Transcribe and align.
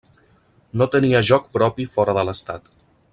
No 0.81 0.87
tenia 0.95 1.21
joc 1.29 1.45
propi 1.59 1.87
fora 1.99 2.17
de 2.21 2.25
l'estat. 2.31 2.73